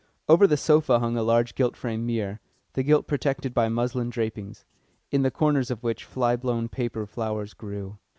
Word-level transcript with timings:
Over 0.27 0.47
the 0.47 0.57
sofa 0.57 0.97
hung 0.97 1.15
a 1.15 1.21
large 1.21 1.53
gilt 1.53 1.77
framed 1.77 2.07
mirror, 2.07 2.39
the 2.73 2.81
gilt 2.81 3.05
protected 3.05 3.53
by 3.53 3.69
muslin 3.69 4.09
drapings, 4.09 4.65
in 5.11 5.21
the 5.21 5.29
corners 5.29 5.69
of 5.69 5.83
which 5.83 6.05
flyblown 6.07 6.69
paper 6.69 7.05
flowers 7.05 7.53
grew. 7.53 7.99